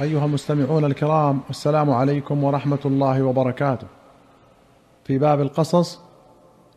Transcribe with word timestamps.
أيها 0.00 0.24
المستمعون 0.24 0.84
الكرام 0.84 1.40
السلام 1.50 1.90
عليكم 1.90 2.44
ورحمة 2.44 2.78
الله 2.84 3.22
وبركاته. 3.22 3.86
في 5.04 5.18
باب 5.18 5.40
القصص 5.40 6.00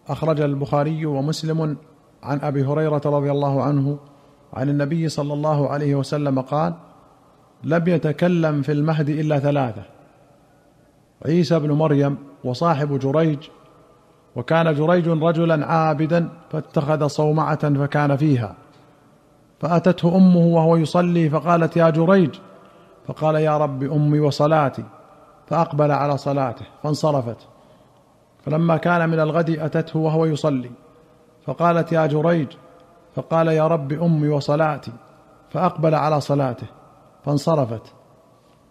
أخرج 0.07 0.41
البخاري 0.41 1.05
ومسلم 1.05 1.77
عن 2.23 2.39
أبي 2.39 2.63
هريرة 2.63 3.01
رضي 3.05 3.31
الله 3.31 3.63
عنه 3.63 3.99
عن 4.53 4.69
النبي 4.69 5.09
صلى 5.09 5.33
الله 5.33 5.69
عليه 5.69 5.95
وسلم 5.95 6.41
قال: 6.41 6.73
لم 7.63 7.87
يتكلم 7.87 8.61
في 8.61 8.71
المهد 8.71 9.09
إلا 9.09 9.39
ثلاثة: 9.39 9.83
عيسى 11.25 11.59
بن 11.59 11.71
مريم 11.71 12.17
وصاحب 12.43 12.99
جريج 12.99 13.39
وكان 14.35 14.73
جريج 14.73 15.07
رجلا 15.07 15.65
عابدا 15.65 16.29
فاتخذ 16.51 17.07
صومعة 17.07 17.73
فكان 17.73 18.17
فيها 18.17 18.55
فأتته 19.59 20.17
أمه 20.17 20.45
وهو 20.45 20.75
يصلي 20.75 21.29
فقالت 21.29 21.77
يا 21.77 21.89
جريج 21.89 22.35
فقال 23.07 23.35
يا 23.35 23.57
رب 23.57 23.83
أمي 23.83 24.19
وصلاتي 24.19 24.83
فأقبل 25.47 25.91
على 25.91 26.17
صلاته 26.17 26.65
فانصرفت. 26.83 27.47
فلما 28.45 28.77
كان 28.77 29.09
من 29.09 29.19
الغد 29.19 29.49
أتته 29.49 29.99
وهو 29.99 30.25
يصلي. 30.25 30.71
فقالت 31.45 31.91
يا 31.91 32.05
جريج 32.05 32.47
فقال 33.15 33.47
يا 33.47 33.67
رب 33.67 33.93
أمي 33.93 34.29
وصلاتي 34.29 34.91
فأقبل 35.49 35.95
على 35.95 36.21
صلاته 36.21 36.67
فانصرفت. 37.25 37.93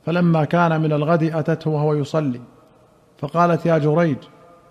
فلما 0.06 0.44
كان 0.44 0.80
من 0.80 0.92
الغد 0.92 1.22
أتته 1.22 1.70
وهو 1.70 1.94
يصلي. 1.94 2.40
فقالت 3.18 3.66
يا 3.66 3.78
جريج 3.78 4.18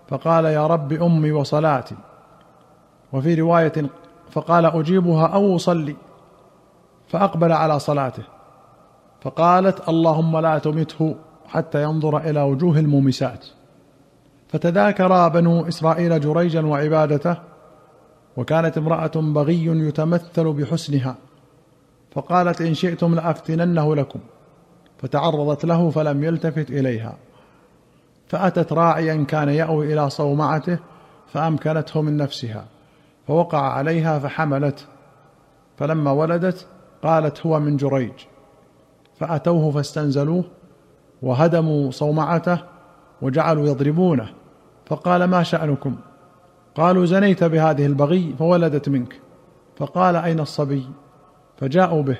فقال 0.08 0.44
يا 0.44 0.66
رب 0.66 0.92
أمي 0.92 1.32
وصلاتي. 1.32 1.96
وفي 3.12 3.34
رواية 3.34 3.72
فقال 4.30 4.66
أجيبها 4.66 5.26
أو 5.26 5.56
أصلي. 5.56 5.96
فأقبل 7.08 7.52
على 7.52 7.78
صلاته 7.78 8.35
فقالت 9.26 9.88
اللهم 9.88 10.38
لا 10.38 10.58
تمته 10.58 11.16
حتى 11.46 11.82
ينظر 11.82 12.18
إلى 12.18 12.42
وجوه 12.42 12.78
المومسات. 12.78 13.46
فتذاكر 14.48 15.28
بنو 15.28 15.68
إسرائيل 15.68 16.20
جريجا 16.20 16.66
وعبادته 16.66 17.36
وكانت 18.36 18.78
امرأة 18.78 19.10
بغي 19.14 19.64
يتمثل 19.64 20.52
بحسنها. 20.52 21.16
فقالت 22.10 22.60
إن 22.60 22.74
شئتم 22.74 23.14
لأفتننه 23.14 23.96
لكم. 23.96 24.20
فتعرضت 24.98 25.64
له 25.64 25.90
فلم 25.90 26.24
يلتفت 26.24 26.70
إليها. 26.70 27.16
فأتت 28.28 28.72
راعيا 28.72 29.24
كان 29.24 29.48
يأوي 29.48 29.92
إلى 29.92 30.10
صومعته 30.10 30.78
فأمكنته 31.32 32.02
من 32.02 32.16
نفسها. 32.16 32.64
فوقع 33.28 33.72
عليها 33.72 34.18
فحملت 34.18 34.86
فلما 35.76 36.10
ولدت 36.10 36.66
قالت 37.02 37.46
هو 37.46 37.60
من 37.60 37.76
جريج. 37.76 38.12
فأتوه 39.18 39.70
فاستنزلوه 39.70 40.44
وهدموا 41.22 41.90
صومعته 41.90 42.58
وجعلوا 43.22 43.66
يضربونه. 43.66 44.28
فقال 44.86 45.24
ما 45.24 45.42
شأنكم؟ 45.42 45.96
قالوا 46.74 47.04
زنيت 47.04 47.44
بهذه 47.44 47.86
البغي 47.86 48.34
فولدت 48.38 48.88
منك. 48.88 49.20
فقال 49.76 50.16
أين 50.16 50.40
الصبي؟ 50.40 50.86
فجاءوا 51.56 52.02
به. 52.02 52.18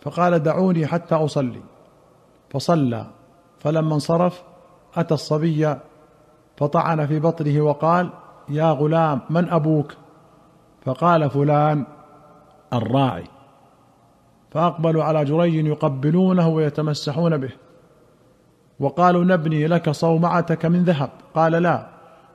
فقال 0.00 0.38
دعوني 0.38 0.86
حتى 0.86 1.14
أصلي. 1.14 1.62
فصلى. 2.50 3.06
فلما 3.58 3.94
انصرف 3.94 4.42
أتى 4.96 5.14
الصبي 5.14 5.76
فطعن 6.56 7.06
في 7.06 7.20
بطنه 7.20 7.60
وقال 7.60 8.10
يا 8.48 8.70
غلام 8.72 9.20
من 9.30 9.48
أبوك؟ 9.48 9.94
فقال 10.84 11.30
فلان 11.30 11.84
الراعي. 12.72 13.24
فأقبلوا 14.50 15.04
على 15.04 15.24
جريج 15.24 15.66
يقبلونه 15.66 16.48
ويتمسحون 16.48 17.36
به. 17.36 17.50
وقالوا 18.80 19.24
نبني 19.24 19.66
لك 19.66 19.90
صومعتك 19.90 20.66
من 20.66 20.84
ذهب. 20.84 21.10
قال 21.34 21.52
لا 21.52 21.86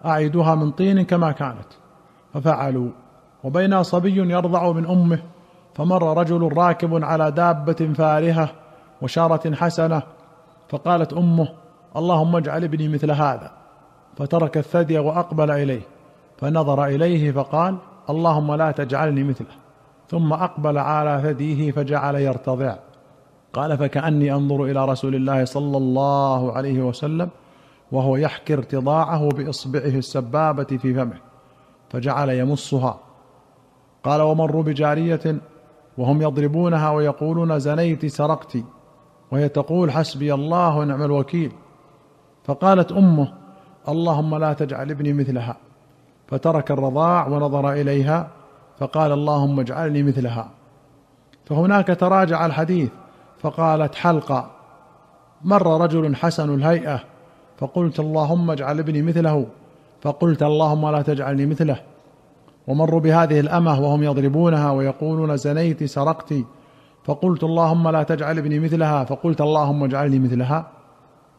أعيدها 0.06 0.56
من 0.56 0.72
طين 0.72 1.02
كما 1.02 1.32
كانت. 1.32 1.68
ففعلوا. 2.34 2.90
وبينا 3.44 3.84
صبي 3.84 4.32
يرضع 4.32 4.72
من 4.72 4.86
أمه 4.86 5.20
فمر 5.76 6.18
رجل 6.18 6.58
راكب 6.58 7.04
على 7.04 7.32
دابة 7.32 7.94
فارهة 7.98 8.50
وشارة 9.02 9.56
حسنة 9.56 10.02
فقالت 10.70 11.14
أمه 11.14 11.48
اللهم 11.96 12.36
اجعل 12.36 12.64
ابني 12.64 12.88
مثل 12.88 13.12
هذا. 13.12 13.52
فترك 14.18 14.58
الثدي 14.58 15.00
وأقبل 15.00 15.52
إليه. 15.52 15.82
فنظر 16.38 16.86
إليه 16.86 17.32
فقال 17.32 17.78
اللهم 18.10 18.56
لا 18.56 18.72
تجعلني 18.72 19.24
مثله. 19.24 19.65
ثم 20.10 20.34
أقبل 20.34 20.78
على 20.78 21.20
ثديه 21.24 21.72
فجعل 21.72 22.16
يرتضع. 22.16 22.76
قال 23.54 23.78
فكأني 23.78 24.34
أنظر 24.34 24.64
إلى 24.64 24.86
رسول 24.86 25.16
الله 25.16 25.46
صلى 25.46 25.78
الله 25.78 26.54
عليه 26.54 26.82
وسلم 26.82 27.30
وهو 27.92 28.16
يحكي 28.16 28.54
ارتضاعه 28.54 29.30
بإصبعه 29.30 29.96
السبابة 29.98 30.64
في 30.64 30.94
فمه 30.94 31.18
فجعل 31.90 32.30
يمصها. 32.30 33.00
قال 34.04 34.22
ومروا 34.22 34.64
بجارية 34.64 35.36
وهم 35.98 36.22
يضربونها 36.22 36.92
ويقولون 36.92 37.60
زنيت 37.60 38.06
سرقت 38.06 38.58
وهي 39.32 39.50
تقول 39.50 39.92
حسبي 39.92 40.34
الله 40.34 40.78
ونعم 40.78 41.04
الوكيل. 41.04 41.52
فقالت 42.44 42.92
أمه 42.92 43.34
اللهم 43.88 44.36
لا 44.36 44.54
تجعل 44.54 44.92
ابني 44.92 45.14
مثلها. 45.14 45.58
فترك 46.28 46.72
الرضاع 46.72 47.28
ونظر 47.28 47.72
إليها 47.72 48.28
فقال 48.80 49.12
اللهم 49.12 49.60
اجعلني 49.60 50.04
مثلها. 50.04 50.50
فهناك 51.46 51.88
تراجع 51.88 52.46
الحديث 52.46 52.90
فقالت 53.40 53.96
حلقه 53.96 54.52
مر 55.44 55.82
رجل 55.82 56.16
حسن 56.16 56.54
الهيئة 56.54 57.04
فقلت 57.58 58.00
اللهم 58.00 58.52
اجعل 58.52 58.80
ابني 58.80 59.02
مثله 59.02 59.46
فقلت 60.02 60.44
اللهم 60.44 60.90
لا 60.90 61.02
تجعلني 61.02 61.46
مثله. 61.46 61.82
ومروا 62.68 63.00
بهذه 63.00 63.40
الأمة 63.40 63.80
وهم 63.80 64.04
يضربونها 64.04 64.72
ويقولون 64.72 65.38
زنيت 65.38 65.84
سرقت 65.84 66.34
فقلت 67.04 67.44
اللهم 67.44 67.90
لا 67.90 68.04
تجعل 68.04 68.38
ابني 68.38 68.60
مثلها 68.60 69.04
فقلت 69.04 69.42
اللهم 69.42 69.84
اجعلني 69.84 70.20
مثلها. 70.20 70.68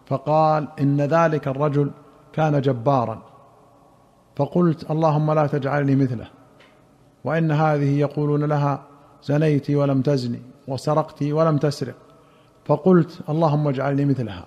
فقال 0.07 0.69
إن 0.81 1.01
ذلك 1.01 1.49
الرجل 1.49 1.91
كان 2.33 2.61
جبارا 2.61 3.23
فقلت 4.37 4.91
اللهم 4.91 5.33
لا 5.33 5.47
تجعلني 5.47 5.97
مثله. 5.97 6.36
وإن 7.27 7.53
هذه 7.53 7.99
يقولون 7.99 8.45
لها 8.45 8.83
زنيت 9.23 9.71
ولم 9.71 10.03
تزني 10.03 10.43
وسرقت 10.69 11.23
ولم 11.23 11.57
تسرق. 11.59 11.95
فقلت 12.65 13.21
اللهم 13.29 13.69
اجعلني 13.69 14.05
مثلها. 14.05 14.45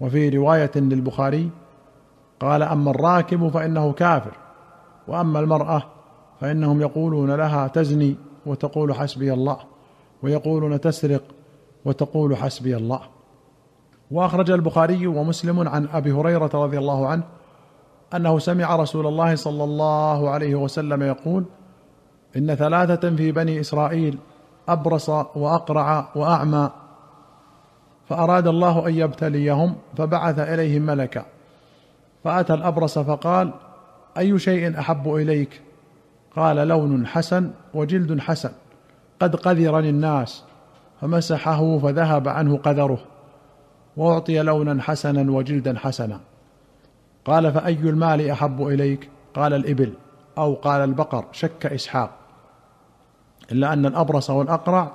وفي 0.00 0.28
رواية 0.28 0.70
للبخاري 0.76 1.50
قال 2.40 2.62
أما 2.62 2.90
الراكب 2.90 3.48
فإنه 3.48 3.92
كافر 3.92 4.32
وأما 5.08 5.40
المرأة 5.40 5.82
فإنهم 6.40 6.80
يقولون 6.80 7.30
لها 7.30 7.68
تزني 7.68 8.16
وتقول 8.46 8.94
حسبي 8.94 9.32
الله 9.32 9.56
ويقولون 10.22 10.80
تسرق 10.80 11.22
وتقول 11.84 12.36
حسبي 12.36 12.76
الله. 12.76 13.00
وأخرج 14.10 14.50
البخاري 14.50 15.06
ومسلم 15.06 15.68
عن 15.68 15.88
أبي 15.92 16.12
هريرة 16.12 16.50
رضي 16.54 16.78
الله 16.78 17.06
عنه 17.06 17.22
أنه 18.14 18.38
سمع 18.38 18.76
رسول 18.76 19.06
الله 19.06 19.34
صلى 19.34 19.64
الله 19.64 20.30
عليه 20.30 20.54
وسلم 20.54 21.02
يقول 21.02 21.44
إن 22.36 22.54
ثلاثة 22.54 23.16
في 23.16 23.32
بني 23.32 23.60
إسرائيل 23.60 24.18
أبرص 24.68 25.08
وأقرع 25.08 26.08
وأعمى 26.14 26.70
فأراد 28.08 28.46
الله 28.46 28.88
أن 28.88 28.94
يبتليهم 28.94 29.74
فبعث 29.96 30.38
إليهم 30.38 30.82
ملكا. 30.82 31.24
فأتى 32.24 32.54
الأبرص 32.54 32.98
فقال 32.98 33.52
أي 34.18 34.38
شيء 34.38 34.78
أحب 34.78 35.14
إليك؟ 35.14 35.60
قال 36.36 36.56
لون 36.56 37.06
حسن 37.06 37.50
وجلد 37.74 38.20
حسن 38.20 38.50
قد 39.20 39.36
قذرني 39.36 39.90
الناس 39.90 40.44
فمسحه 41.00 41.78
فذهب 41.78 42.28
عنه 42.28 42.56
قذره 42.56 42.98
وأعطي 43.96 44.42
لونا 44.42 44.82
حسنا 44.82 45.32
وجلدا 45.32 45.78
حسنا. 45.78 46.20
قال 47.24 47.52
فأي 47.52 47.74
المال 47.74 48.30
أحب 48.30 48.66
إليك؟ 48.66 49.10
قال 49.34 49.52
الإبل. 49.52 49.92
أو 50.38 50.54
قال 50.54 50.80
البقر 50.80 51.24
شك 51.32 51.66
إسحاق. 51.66 52.21
إلا 53.52 53.72
أن 53.72 53.86
الأبرص 53.86 54.30
والأقرع 54.30 54.92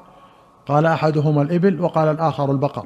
قال 0.68 0.86
أحدهما 0.86 1.42
الإبل 1.42 1.82
وقال 1.82 2.08
الآخر 2.08 2.52
البقر. 2.52 2.86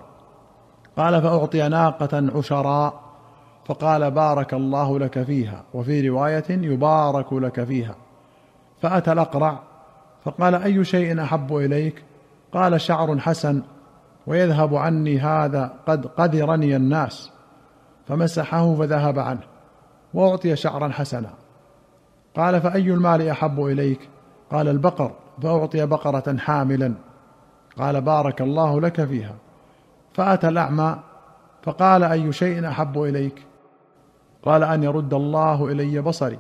قال 0.98 1.22
فأعطي 1.22 1.70
ناقة 1.70 2.32
عشراء 2.36 2.94
فقال 3.66 4.12
بارك 4.12 4.54
الله 4.54 5.00
لك 5.00 5.24
فيها 5.24 5.64
وفي 5.74 6.10
رواية 6.10 6.46
يبارك 6.50 7.34
لك 7.34 7.64
فيها. 7.64 7.96
فأتى 8.82 9.12
الأقرع 9.12 9.60
فقال 10.26 10.56
أي 10.56 10.84
شيء 10.84 11.22
أحب 11.22 11.56
إليك؟ 11.56 12.04
قال 12.54 12.82
شعر 12.82 13.20
حسن 13.20 13.62
ويذهب 14.28 14.76
عني 14.76 15.20
هذا 15.20 15.74
قد 15.88 16.08
قذرني 16.08 16.76
الناس. 16.76 17.32
فمسحه 18.08 18.76
فذهب 18.76 19.20
عنه 19.20 19.42
وأعطي 20.14 20.56
شعرا 20.56 20.90
حسنا. 20.90 21.30
قال 22.36 22.62
فأي 22.62 22.94
المال 22.94 23.28
أحب 23.28 23.66
إليك؟ 23.66 24.10
قال 24.52 24.68
البقر 24.68 25.12
فأعطي 25.42 25.86
بقرة 25.86 26.38
حاملا. 26.38 26.94
قال 27.78 28.02
بارك 28.02 28.42
الله 28.42 28.82
لك 28.82 29.06
فيها. 29.06 29.36
فأتى 30.14 30.48
الأعمى 30.48 30.98
فقال 31.64 32.04
أي 32.04 32.34
شيء 32.34 32.68
أحب 32.68 33.02
إليك؟ 33.02 33.46
قال 34.44 34.64
أن 34.64 34.84
يرد 34.84 35.14
الله 35.14 35.72
إلي 35.72 36.02
بصري 36.02 36.40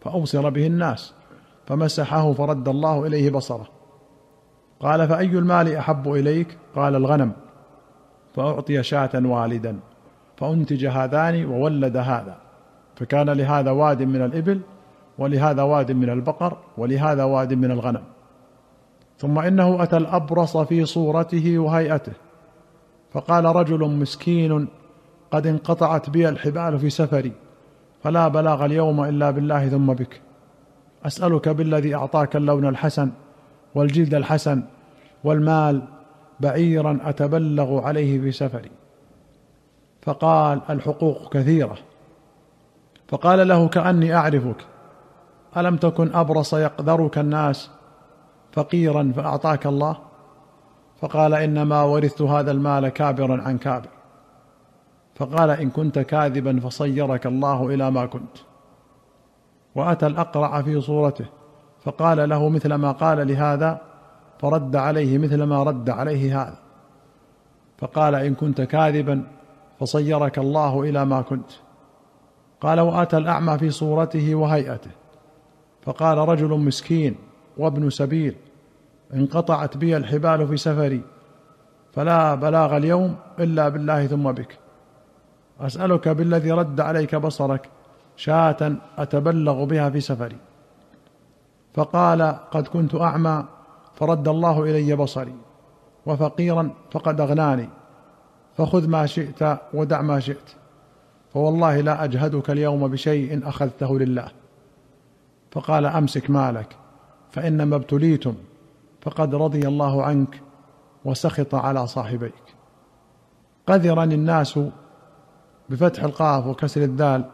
فأبصر 0.00 0.50
به 0.50 0.66
الناس 0.66 1.14
فمسحه 1.66 2.32
فرد 2.32 2.68
الله 2.68 3.06
إليه 3.06 3.30
بصره. 3.30 3.68
قال 4.80 5.08
فأي 5.08 5.26
المال 5.26 5.76
أحب 5.76 6.12
إليك؟ 6.12 6.58
قال 6.76 6.94
الغنم. 6.94 7.32
فأعطي 8.34 8.82
شاة 8.82 9.10
والدا 9.14 9.80
فأنتج 10.36 10.86
هذان 10.86 11.44
وولد 11.44 11.96
هذا. 11.96 12.36
فكان 12.96 13.30
لهذا 13.30 13.70
واد 13.70 14.02
من 14.02 14.24
الإبل 14.24 14.60
ولهذا 15.18 15.62
واد 15.62 15.92
من 15.92 16.10
البقر 16.10 16.56
ولهذا 16.78 17.24
واد 17.24 17.54
من 17.54 17.70
الغنم. 17.70 18.02
ثم 19.18 19.38
إنه 19.38 19.82
أتى 19.82 19.96
الأبرص 19.96 20.56
في 20.56 20.84
صورته 20.84 21.58
وهيئته. 21.58 22.12
فقال 23.12 23.44
رجل 23.44 23.78
مسكين 23.78 24.68
قد 25.30 25.46
انقطعت 25.46 26.10
بي 26.10 26.28
الحبال 26.28 26.78
في 26.78 26.90
سفري 26.90 27.32
فلا 28.02 28.28
بلاغ 28.28 28.64
اليوم 28.64 29.04
إلا 29.04 29.30
بالله 29.30 29.68
ثم 29.68 29.92
بك. 29.92 30.20
أسألك 31.04 31.48
بالذي 31.48 31.94
أعطاك 31.94 32.36
اللون 32.36 32.68
الحسن 32.68 33.10
والجلد 33.74 34.14
الحسن 34.14 34.62
والمال 35.24 35.82
بعيرا 36.40 36.98
أتبلغ 37.04 37.86
عليه 37.86 38.20
في 38.20 38.32
سفري. 38.32 38.70
فقال 40.02 40.60
الحقوق 40.70 41.32
كثيرة. 41.32 41.78
فقال 43.08 43.48
له 43.48 43.68
كأني 43.68 44.14
أعرفك. 44.14 44.71
ألم 45.56 45.76
تكن 45.76 46.14
أبرص 46.14 46.54
يقدرك 46.54 47.18
الناس 47.18 47.70
فقيرا 48.52 49.12
فأعطاك 49.16 49.66
الله؟ 49.66 49.96
فقال 51.00 51.34
إنما 51.34 51.82
ورثت 51.82 52.22
هذا 52.22 52.50
المال 52.50 52.88
كابرا 52.88 53.42
عن 53.42 53.58
كابر. 53.58 53.88
فقال 55.14 55.50
إن 55.50 55.70
كنت 55.70 55.98
كاذبا 55.98 56.60
فصيرك 56.60 57.26
الله 57.26 57.74
إلى 57.74 57.90
ما 57.90 58.06
كنت. 58.06 58.36
وأتى 59.74 60.06
الأقرع 60.06 60.62
في 60.62 60.80
صورته 60.80 61.26
فقال 61.84 62.28
له 62.28 62.48
مثل 62.48 62.74
ما 62.74 62.92
قال 62.92 63.28
لهذا 63.28 63.80
فرد 64.38 64.76
عليه 64.76 65.18
مثل 65.18 65.42
ما 65.42 65.62
رد 65.62 65.90
عليه 65.90 66.42
هذا. 66.42 66.56
فقال 67.78 68.14
إن 68.14 68.34
كنت 68.34 68.60
كاذبا 68.60 69.24
فصيرك 69.80 70.38
الله 70.38 70.82
إلى 70.82 71.04
ما 71.04 71.22
كنت. 71.22 71.50
قال 72.60 72.80
وأتى 72.80 73.16
الأعمى 73.16 73.58
في 73.58 73.70
صورته 73.70 74.34
وهيئته. 74.34 74.90
فقال 75.82 76.18
رجل 76.18 76.48
مسكين 76.48 77.14
وابن 77.58 77.90
سبيل 77.90 78.34
انقطعت 79.14 79.76
بي 79.76 79.96
الحبال 79.96 80.48
في 80.48 80.56
سفري 80.56 81.02
فلا 81.92 82.34
بلاغ 82.34 82.76
اليوم 82.76 83.16
إلا 83.38 83.68
بالله 83.68 84.06
ثم 84.06 84.32
بك. 84.32 84.58
أسألك 85.60 86.08
بالذي 86.08 86.52
رد 86.52 86.80
عليك 86.80 87.14
بصرك 87.14 87.68
شاة 88.16 88.76
أتبلغ 88.98 89.64
بها 89.64 89.90
في 89.90 90.00
سفري. 90.00 90.36
فقال 91.74 92.22
قد 92.50 92.66
كنت 92.68 92.94
أعمى 92.94 93.44
فرد 93.94 94.28
الله 94.28 94.62
إلي 94.62 94.96
بصري 94.96 95.34
وفقيرا 96.06 96.70
فقد 96.90 97.20
أغناني 97.20 97.68
فخذ 98.56 98.88
ما 98.88 99.06
شئت 99.06 99.58
ودع 99.74 100.02
ما 100.02 100.20
شئت 100.20 100.50
فوالله 101.32 101.80
لا 101.80 102.04
أجهدك 102.04 102.50
اليوم 102.50 102.88
بشيء 102.88 103.48
أخذته 103.48 103.98
لله. 103.98 104.41
فقال 105.52 105.86
أمسك 105.86 106.30
مالك 106.30 106.76
فإنما 107.30 107.76
ابتليتم 107.76 108.34
فقد 109.00 109.34
رضي 109.34 109.68
الله 109.68 110.04
عنك 110.04 110.40
وسخط 111.04 111.54
على 111.54 111.86
صاحبيك. 111.86 112.42
قذرني 113.66 114.14
الناس 114.14 114.60
بفتح 115.70 116.04
القاف 116.04 116.46
وكسر 116.46 116.82
الدال 116.82 117.24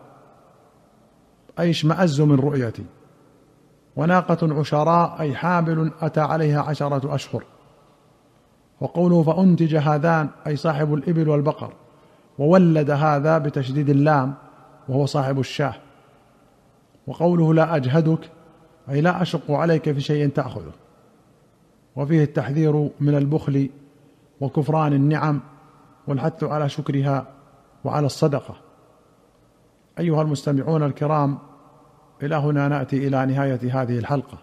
أي 1.58 1.70
اشمأزوا 1.70 2.26
من 2.26 2.40
رؤيتي. 2.40 2.84
وناقة 3.96 4.58
عشراء 4.60 5.20
أي 5.20 5.34
حامل 5.34 5.92
أتى 6.00 6.20
عليها 6.20 6.62
عشرة 6.62 7.14
أشهر. 7.14 7.44
وقوله 8.80 9.22
فأنتج 9.22 9.76
هذان 9.76 10.28
أي 10.46 10.56
صاحب 10.56 10.94
الإبل 10.94 11.28
والبقر 11.28 11.72
وولد 12.38 12.90
هذا 12.90 13.38
بتشديد 13.38 13.88
اللام 13.88 14.34
وهو 14.88 15.06
صاحب 15.06 15.40
الشاه. 15.40 15.74
وقوله 17.08 17.54
لا 17.54 17.76
أجهدك 17.76 18.30
أي 18.90 19.00
لا 19.00 19.22
أشق 19.22 19.50
عليك 19.50 19.92
في 19.92 20.00
شيء 20.00 20.28
تأخذه. 20.28 20.72
وفيه 21.96 22.24
التحذير 22.24 22.90
من 23.00 23.14
البخل 23.14 23.70
وكفران 24.40 24.92
النعم 24.92 25.40
والحث 26.06 26.44
على 26.44 26.68
شكرها 26.68 27.26
وعلى 27.84 28.06
الصدقة. 28.06 28.56
أيها 29.98 30.22
المستمعون 30.22 30.82
الكرام 30.82 31.38
إلى 32.22 32.36
هنا 32.36 32.68
نأتي 32.68 33.08
إلى 33.08 33.26
نهاية 33.26 33.82
هذه 33.82 33.98
الحلقة. 33.98 34.38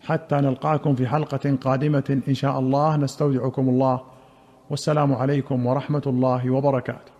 حتى 0.00 0.34
نلقاكم 0.34 0.94
في 0.94 1.06
حلقة 1.06 1.56
قادمة 1.56 2.22
إن 2.28 2.34
شاء 2.34 2.58
الله. 2.58 2.96
نستودعكم 2.96 3.68
الله. 3.68 4.00
والسلام 4.70 5.14
عليكم 5.14 5.66
ورحمة 5.66 6.02
الله 6.06 6.50
وبركاته. 6.50 7.11